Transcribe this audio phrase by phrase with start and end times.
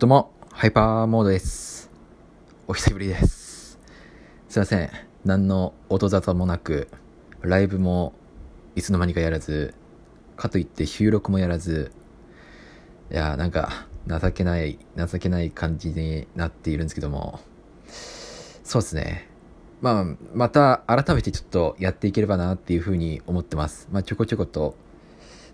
[0.00, 1.90] どうも、ハイパーモードです。
[2.68, 3.80] お久しぶりです。
[4.48, 4.90] すいません。
[5.24, 6.86] 何の音沙汰もなく、
[7.40, 8.12] ライブも
[8.76, 9.74] いつの間にかやらず、
[10.36, 11.90] かといって収録もやらず、
[13.10, 17.40] いやー、なんか、情けない、情けない感じになっているんですけども、
[18.62, 19.28] そうですね。
[19.80, 23.88] まあ、また改めてちょっとやっていければなっていうふうに思ってます。
[23.90, 24.76] まあ、ちょこちょこと。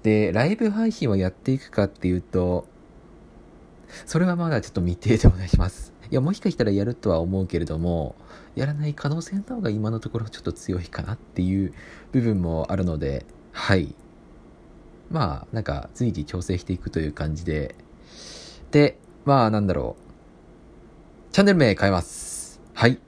[0.03, 2.67] で、ライブ配信をやっていくかっていうと、
[4.07, 5.93] それはまだちょっと未定でお願いします。
[6.11, 8.15] いや、もしかしたらやるとは思うけれども、
[8.55, 11.73] やらない可能性の方が今のところちょっと強いかなっていう
[12.13, 13.95] 部分もあるので、はい。
[15.11, 17.75] まあ、なんか随時調整していくという感じで、
[18.71, 21.33] で、まあ、なんだろう。
[21.33, 22.61] チャンネル名変えます。
[22.75, 23.01] はい。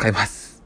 [0.00, 0.62] 変えます。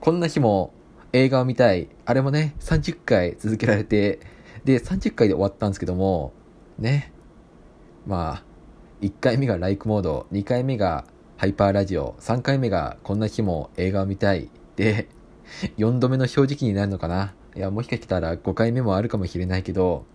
[0.00, 0.72] こんな日も
[1.12, 1.88] 映画を見たい。
[2.04, 4.20] あれもね、30回続けられて、
[4.64, 6.32] で、30回で終わったんですけども、
[6.78, 7.12] ね。
[8.08, 8.42] まあ、
[9.02, 11.04] 1回目がライクモード、2回目が
[11.36, 14.48] ハイパーラジオ、3回目がこんな日も映画を見たい。
[14.76, 15.10] で、
[15.76, 20.06] 4度目の正直になるのかないや、もしかしたら5回目もあるかもしれないけど、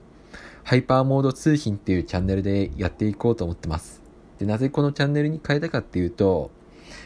[0.63, 4.01] ハイパーモード通信っていうチャンネルでやっていこうと思ってます。
[4.39, 6.49] で、なぜこのチャンネルに変えたかっていうと、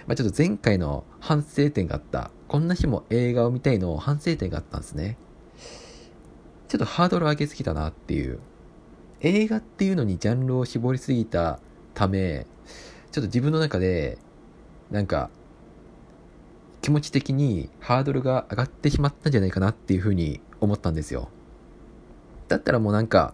[0.07, 2.31] まあ、ちょっと前回の反省点があった。
[2.47, 5.17] こんな日も映画を見たいの反省点があったんですね。
[6.69, 8.39] ちょっとハードル上げすぎたなっていう。
[9.21, 11.59] 映画っていうのにジャンルを絞りすぎた
[11.93, 12.45] ため、
[13.11, 14.17] ちょっと自分の中で、
[14.91, 15.29] なんか、
[16.81, 21.29] 気持ち的にハードルが上がってしまったんじゃないかなっていうふうに思ったんですよ。
[22.47, 23.33] だったらもうなんか、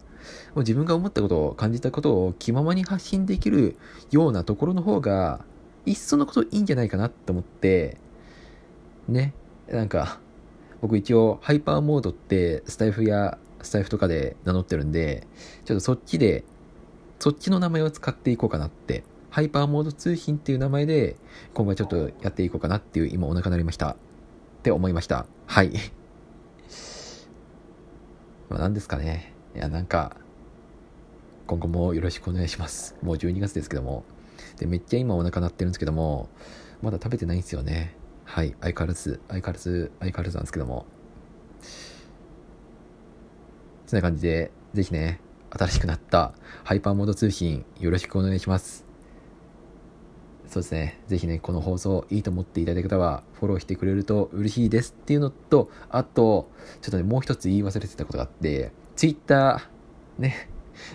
[0.56, 3.76] もう自分が思ったことを感じたことを気ままに発信できる
[4.10, 5.44] ようなところの方が、
[5.86, 7.98] いっそのこといいんじゃないかなって思って、
[9.08, 9.34] ね、
[9.68, 10.20] なんか、
[10.82, 15.26] 僕一応ハイパーモードってスタイフやスタイフとかで名乗ってるんで、
[15.66, 16.44] ちょっとそっちで、
[17.20, 21.16] そっちの名前を使っていこうかなって、ハイパーモード通信っていう名前で、
[21.54, 23.92] 今回ちょっとやっていこうかなっていう今お腹鳴りました。
[23.92, 23.96] っ
[24.62, 25.26] て思いました。
[25.48, 25.72] はい。
[28.50, 29.34] まあ何ですかね。
[29.56, 30.18] いや、なんか、
[31.48, 32.96] 今後もよろしくお願いします。
[33.02, 34.04] もう12月ですけども。
[34.58, 36.30] で、めっちゃ今お腹鳴ってるんですけども、
[36.82, 37.96] まだ食べてないんですよね。
[38.26, 38.56] はい。
[38.62, 40.86] 相変わらず、相変わらず、相変わらずなんですけども。
[43.94, 45.20] そんな感じで、ぜひね、
[45.52, 46.34] 新しくなった
[46.64, 48.88] ハイパーモード通信よろしくお願いします。
[50.48, 51.00] そうですね。
[51.06, 56.50] ぜひね、この放送いいと思っていただいた方はフォローしてくれると嬉しいですっていうのと、あと、
[56.82, 60.50] ちょっとね、もう一つ言い忘れてたことがあって、ツイッター、ね、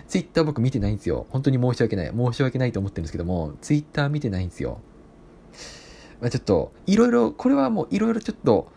[0.09, 1.25] ツイッター僕見てないんですよ。
[1.29, 2.11] 本当に申し訳ない。
[2.13, 4.81] 申し訳ないと思ってるんですけども、ツイッター見てないんですよ。
[6.19, 8.69] まあちょっと、いろいろ、これはもういろいろちょっと、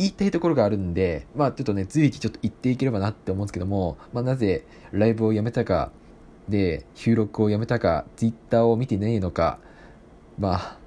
[0.00, 5.92] 言いたいところがあるんで、まあちょっとね、随時ちょっと言っていければなって思うんですけども、まあなぜライブをやめたか、
[6.48, 9.58] で、収録をやめたか、ツイッターを見てねえのか、
[10.38, 10.78] まあ、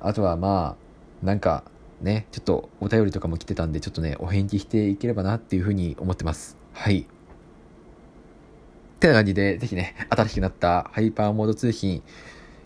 [0.00, 0.76] あとはま
[1.22, 1.64] あ、なんか、
[2.00, 6.56] ね、ちょっとお便りとかも来てたんで、ちょっとね、お返事していければなっていうふうに思ってます。
[6.72, 7.00] はい。
[7.00, 12.02] ってな感じで、ぜひね、新しくなったハイパーモード通信、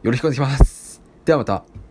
[0.02, 1.02] よろしくお願いします。
[1.24, 1.89] ではまた。